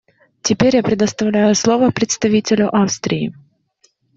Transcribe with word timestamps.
Теперь 0.41 0.75
я 0.77 0.81
предоставляю 0.81 1.53
слово 1.53 1.91
представителю 1.91 2.75
Австрии. 2.75 3.35